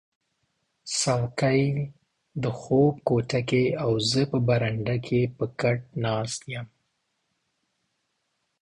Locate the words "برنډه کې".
4.47-5.21